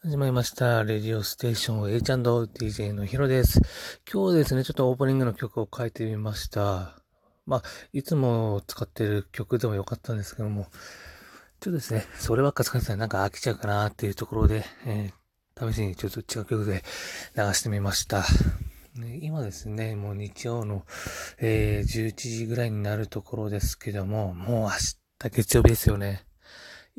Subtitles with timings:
[0.00, 0.84] 始まりました。
[0.84, 3.60] レディオステーション H&DJ のヒロです。
[4.10, 6.94] 今日ですね、ちょっとオープニングの曲を書いてみました。
[7.46, 10.68] まあ、いつも使ってる曲でもよかったんですけども、
[11.58, 16.84] ちょっとですね、そればっか使ってたらなんか飽きちゃうかなっていうところで、えー試しにちょっと違う曲で
[17.36, 18.24] 流してみました。
[19.20, 20.84] 今ですね、もう日曜の、
[21.38, 26.27] えー11時ぐらいになるところですけども、もう明日月曜日ですよね。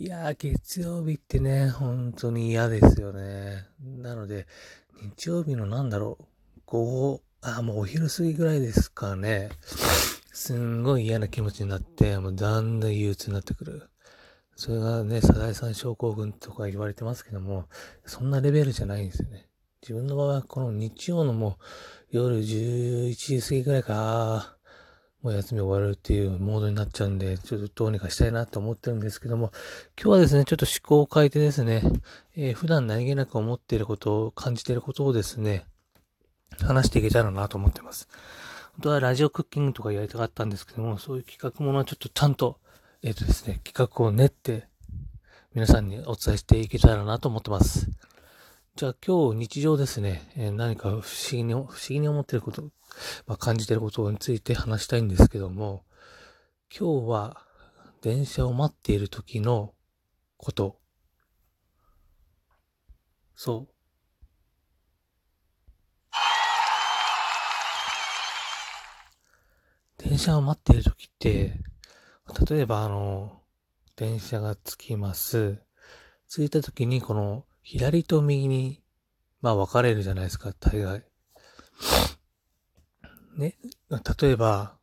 [0.00, 3.66] いやー、月曜日ってね、本当に嫌ですよね。
[3.80, 4.46] なので、
[5.02, 6.24] 日曜日のなんだろう、
[6.66, 9.48] 午後、あ、もうお昼過ぎぐらいですかね。
[10.32, 13.90] すんごい嫌な気持ちになって、もうだんだん憂鬱になってくる。
[14.54, 17.64] それがね、サザエさん症候群とか言われてますけども、
[18.06, 19.48] そんなレベルじゃないんですよね。
[19.82, 21.58] 自分の場合はこの日曜のも
[22.12, 24.57] う夜11時過ぎぐらいか、
[25.22, 29.50] もう休み終わるっていうモードになっちゃうんで、ちょっとどうにかしたいなと思ってるんですけども、
[30.00, 31.82] 今日はですね、ちょっと思考を変えてですね、
[32.36, 35.66] えー普段何気なく思っていることを、感じていることをですね、
[36.60, 38.08] 話していけたらなと思ってます。
[38.74, 42.60] 本当はラジオクッキングとかやりたかったんですけども、そういう企画ものはちょっとちゃんと、
[43.02, 44.68] えっ、とですね、企画を練って、
[45.52, 47.88] 皆さんにお伝えしていけたらなと思ってます。
[48.76, 52.62] じゃあ今日日常ですね、えー何か不思議に、不思議に思っていること、
[53.26, 55.84] まあ、感じてることについて話したいんですけども、
[56.76, 57.42] 今日は
[58.02, 59.74] 電車を待っている時の
[60.36, 60.78] こと。
[63.34, 63.78] そう。
[69.98, 71.60] 電車を待っている時って、
[72.48, 73.42] 例えばあの、
[73.96, 75.58] 電車が着きます。
[76.28, 78.82] 着いた時にこの左と右に、
[79.40, 81.04] まあ分かれるじゃないですか、大概。
[83.38, 83.56] ね、
[84.20, 84.76] 例えば、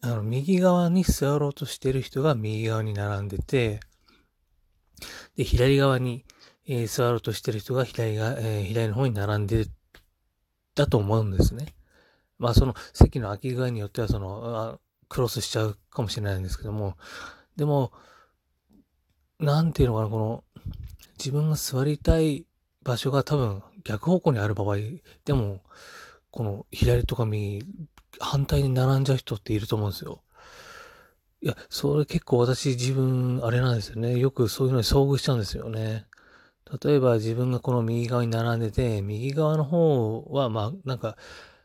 [0.00, 3.80] あの、右側に座ろうとしてる人が右側に並んでて、
[5.36, 6.24] で、左側に、
[6.66, 9.66] えー座ろうとしてる人が左が、えー左の方に並んで
[10.74, 11.74] だと思うんですね。
[12.38, 16.96] まあ、その席の空き具合によっては、その、クロスしちゃうかもしれないんですけども、
[17.56, 17.92] でも、
[19.38, 20.44] なんていうのかな、この、
[21.18, 22.46] 自分が座りたい
[22.82, 24.76] 場所が多分逆方向にある場合
[25.24, 25.60] でも、
[26.36, 27.64] この左とか右、
[28.20, 30.20] 反対に並んじゃう人っていると思うんですよ。
[31.40, 34.18] いや、それ結構私自分、あれなんですよね。
[34.18, 36.04] よくそういうのに遭遇しちゃうんですよね。
[36.82, 41.16] 例えば自分がこの右側に並んでて、右側の方は、まあ、なんか、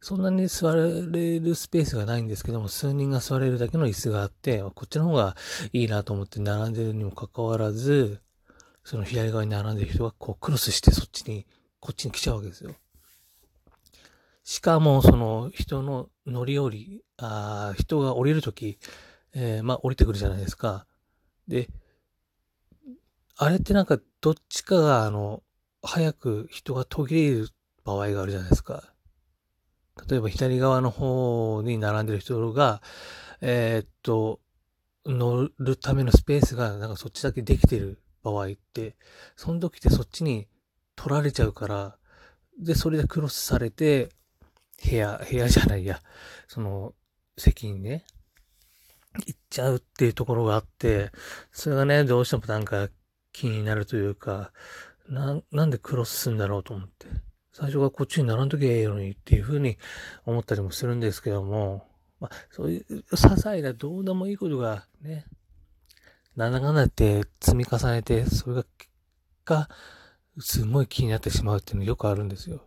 [0.00, 5.34] そんなに座れるスペースがないんですけども、数人が座れるだけの椅子があって、こっちの方が
[5.72, 8.20] いいなと思って並んでるにもかかわらず、
[8.84, 11.46] その左側に並んでる人がこうクロスしてそっちに、
[11.80, 12.76] こっちに来ちゃうわけですよ。
[14.44, 18.78] しかも、その人の乗り降り、あ人が降りるとき、
[19.34, 20.86] えーまあ降りてくるじゃないですか。
[21.48, 21.68] で、
[23.36, 25.42] あれってなんかどっちかがあの、
[25.82, 27.48] 早く人が途切れる
[27.84, 28.92] 場合があるじゃないですか。
[30.08, 32.82] 例えば左側の方に並んでる人が、
[33.40, 34.40] えーっと、
[35.04, 38.96] 乗るためのスペースがなんかそっちだけできてる場合って、
[39.36, 40.48] その時ってそっちに
[40.96, 41.96] 取られちゃうから、
[42.60, 44.10] で、それでクロスされて、
[44.84, 46.00] 部屋、部屋じゃないや、
[46.48, 46.94] その、
[47.38, 48.04] 席にね、
[49.26, 51.10] 行っちゃうっていうところがあって、
[51.50, 52.88] それがね、どうしてもなんか
[53.32, 54.52] 気になるというか、
[55.08, 57.06] な、なんでクロスするんだろうと思って。
[57.52, 59.76] 最初がこっちに並んどきゃいいのにっていうふうに
[60.24, 61.86] 思ったりもするんですけども、
[62.18, 65.26] まあ、そういう些細などうでもいいことがね、
[66.34, 68.90] なんだかんだって積み重ねて、それが結
[69.44, 69.68] 果、
[70.38, 72.64] すごい気になってしまうっていうのよくあるんですよ。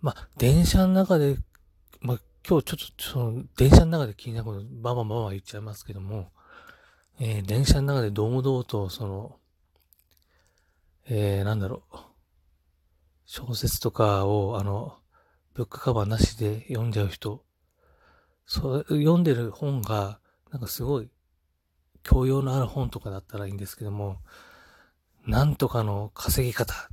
[0.00, 1.36] まあ、電車の中で、
[2.00, 6.30] まあ、今日ちょっと、その、電車の中で気になること、バンバンバンバン言っちゃいますけども、
[7.20, 9.36] えー電車の中で堂々と、その、
[11.08, 11.96] えー、なんだろう、
[13.24, 14.98] 小説とかを、あの、
[15.54, 17.44] ブックカバーなしで読んじゃう人、
[18.46, 20.20] そう、読んでる本が、
[20.52, 21.10] なんかすごい、
[22.04, 24.18] 教養のある本とかだったらいいんですけども、
[25.26, 26.88] なんとかの稼ぎ方、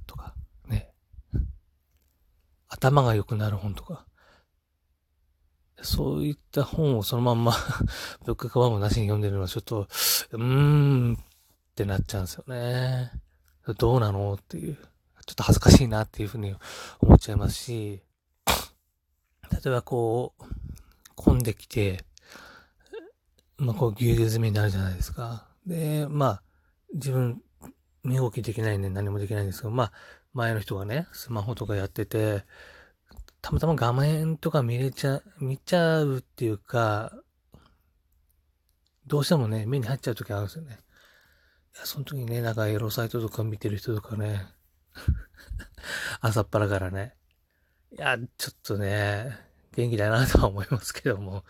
[2.67, 4.05] 頭が良くなる本とか、
[5.81, 7.53] そういった本をそのまんま
[8.25, 9.87] ブックカバーもなしに読んでるのはちょっと、
[10.31, 11.17] うーんっ
[11.75, 13.11] てなっちゃうんですよね。
[13.77, 14.77] どうなのっていう。
[15.25, 16.55] ちょっと恥ずかしいなっていうふうに
[16.99, 18.03] 思っちゃいますし、
[19.51, 20.43] 例えばこう、
[21.15, 22.05] 混んできて、
[23.57, 25.47] まあこうぎゅうぎゅう詰めになるじゃないですか。
[25.65, 26.43] で、まあ、
[26.93, 27.41] 自分、
[28.03, 29.91] 身動きできないんで何もできないんですけど、まあ、
[30.35, 32.43] 前の人がね、スマホとかやってて、
[33.41, 37.13] たまたま画面とか見れちゃ、見ちゃうっていうか、
[39.07, 40.79] どうしてもね、目に入っちゃう時あるんですよね。
[41.75, 44.45] いやその時にね、なんかエロサイトとか見てる人とかね、
[46.19, 47.15] 朝っぱらからね、
[47.93, 49.37] いや、ちょっとね、
[49.77, 51.45] 元気だなとは思いますけども、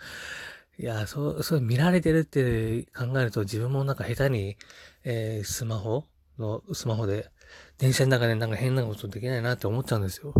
[0.77, 4.57] いや、そう、そう見られてるって考えると自分もなんか下手に、
[5.03, 6.05] えー、スマホ
[6.37, 7.31] の、スマホで、
[7.77, 10.33] 電車の中でなんか変なことできないなって思っちゃうんですよ。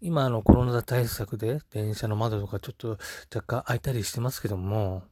[0.00, 2.98] 今あのコロナ対策で電車の窓とかちょっと
[3.34, 5.04] 若干開いたりしてますけども、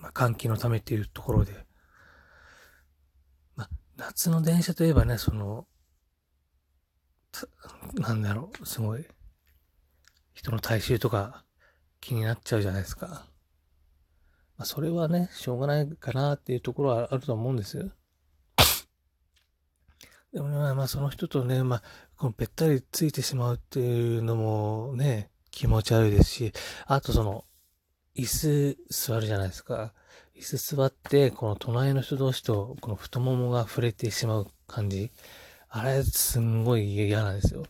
[0.00, 1.52] まあ、換気のためっていうところで、
[3.54, 5.66] まあ、夏の電車といえばね、その、
[7.94, 9.06] なんだろう、すごい、
[10.34, 11.44] 人の体臭とか
[12.00, 13.26] 気になっちゃうじゃないですか。
[14.56, 17.92] まあ、それはね、しょうがないかなっていうところはあると思うんです。
[20.32, 21.82] でもね、まあその人とね、まあ、
[22.16, 26.52] このぺったりついてしまうっていうのもね、気持ち悪いですし、
[26.86, 27.44] あとその、
[28.14, 29.94] 椅子座るじゃないですか。
[30.36, 35.12] 椅子座って、この隣の人同士と、この太ももが触れてしまう感じ。
[35.68, 37.62] あれ、すんごい嫌なんですよ。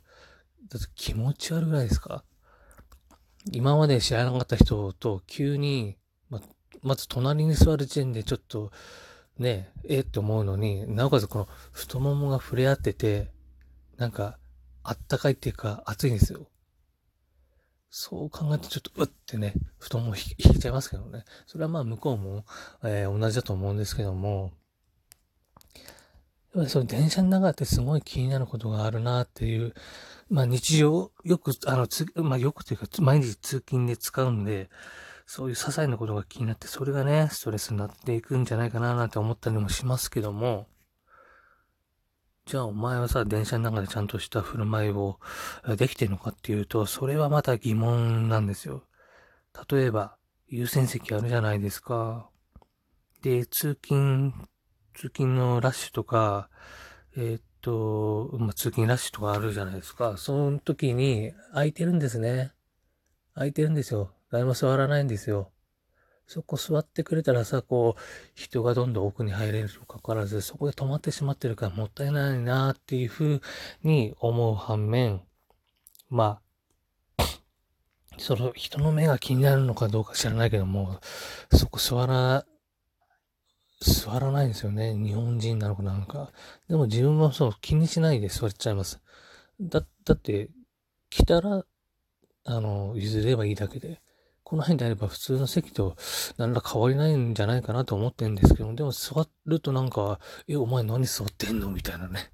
[0.68, 2.24] だって気持ち悪くないですか？
[3.52, 5.96] 今まで知らなかった人と急に、
[6.28, 6.40] ま、
[6.82, 8.70] まず隣に座る時点でちょっと、
[9.38, 13.30] ねえ、えって思うのに、なおかつこの太ももが触れ合ってて、
[13.96, 14.38] なんか、
[14.82, 16.48] あったかいっていうか、暑いんですよ。
[17.90, 21.24] そう考えるとちょっと、うってね、太もも引いちゃいますけどね。
[21.46, 22.44] それはまあ向こうも、
[22.82, 24.52] えー、同じだと思うんですけども、
[25.74, 29.74] やっぱりその電車の中ってすごい気になることがあるなっていう、
[30.28, 34.68] まあ日常、よく、あの、つ、まあよくというか、毎日通勤で使うんで、
[35.30, 40.68] そういう些細なことが気になって、それがね、ストレスになっていくんじゃないかななんて思ったりもしますけども、
[42.46, 45.20] じゃあお前はさ、電車の中でちゃんとした振る舞いを
[45.76, 48.84] できてるのかっていうと、それはまた疑問なんですよ。
[49.70, 50.16] 例えば、
[50.46, 52.30] 優先席あるじゃないですか。
[53.20, 54.32] で、通勤、
[54.94, 56.48] 通勤のラッシュとか、
[57.18, 60.16] えー、っと、まあ、通勤ラッシュとかあるじゃないですか。
[60.16, 62.52] その時に空いてるんですね。
[63.34, 64.14] 空いてるんですよ。
[64.30, 65.50] 誰も座らないんですよ。
[66.26, 68.00] そこ座ってくれたらさ、こう、
[68.34, 73.40] 人がどんどん奥に入れるとかかわらず、そこで止まってしまってるからもったいないなっていうふう
[73.82, 75.22] に思う反面、
[76.10, 77.24] まあ、
[78.18, 81.00] その人の目が気になるのかどうか知らないけども、
[81.52, 82.44] そこ座ら、
[83.80, 84.94] 座らないんですよね。
[84.94, 86.32] 日本人なのかなんか。
[86.68, 89.00] でも自分はそう気にしないで座っちゃいます。
[89.60, 90.50] だ、だって、
[91.10, 91.64] 来たら、
[92.44, 94.02] あの、譲ればいいだけで。
[94.48, 95.94] この辺であれば普通の席と
[96.38, 102.30] 何ら変わりないんじゃないかなと思ってるんですけど、でも座るとなんか、え、お前何座ってんのみたいなね。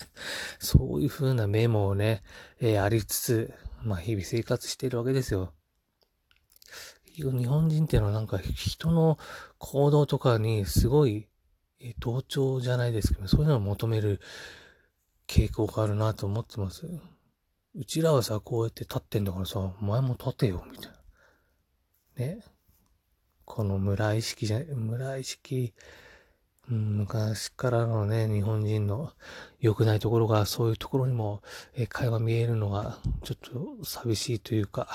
[0.60, 2.22] そういう風なメモをね、
[2.58, 5.52] えー、ありつつ、まあ日々生活しているわけですよ。
[7.04, 9.18] 日本人っていうのはなんか人の
[9.58, 11.28] 行動とかにすごい、
[11.80, 14.22] え、同調じゃないですけど、そういうのを求める
[15.26, 16.88] 傾向があるなと思ってます。
[17.74, 20.97] うちらはさ、こうやって立ってんだからさ、お前も立てよ、みたいな。
[22.18, 22.40] ね、
[23.44, 25.72] この村意識じゃ、村意識、
[26.66, 29.12] 昔からのね、日本人の
[29.60, 31.42] 良くないところが、そういうところにも、
[31.74, 34.88] え会話見えるのが、ちょっと寂しいというか、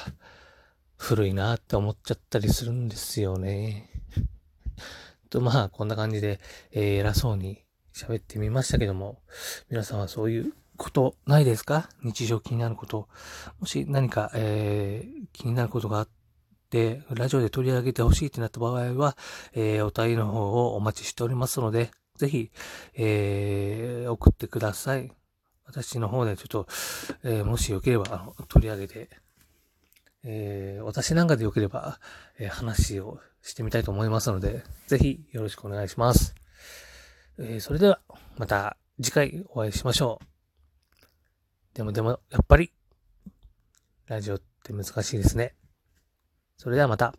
[0.97, 3.89] 古いなって思っちゃったりするんですよね。
[5.31, 9.21] と、まあ、こんな感じで、えー、偉そうに喋ってみましたけども、
[9.69, 11.89] 皆さんはそういうことないですか？
[12.03, 13.07] 日常気になること。
[13.59, 16.07] もし何か、えー、気になることがあっ、
[16.73, 19.15] でラジオで取り上げてほしいってなった場合は、
[19.53, 22.49] えー、お便りの方をお待ちしておりますので、ぜひ、
[22.95, 25.11] えー、送ってください。
[25.65, 26.67] 私の方でちょっと、
[27.23, 29.09] えー、もしよければ、あの、取り上げて、
[30.23, 31.99] えー、私なんかでよければ、
[32.39, 36.33] えー、話をしてみたいと思いますので、ぜひよろしくお願いします。
[37.37, 37.99] えー、それでは、
[38.37, 41.05] また次回お会いしましょう。
[41.75, 42.73] でもでも、やっぱり、
[44.07, 45.53] ラジオって難しいですね。
[46.57, 47.13] それではまた。